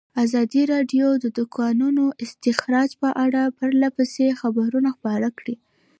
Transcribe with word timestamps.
ازادي 0.23 0.63
راډیو 0.73 1.07
د 1.23 1.25
د 1.37 1.39
کانونو 1.57 2.05
استخراج 2.23 2.89
په 3.01 3.09
اړه 3.23 3.41
پرله 3.57 3.89
پسې 3.97 4.25
خبرونه 4.41 4.89
خپاره 4.97 5.29
کړي. 5.37 5.55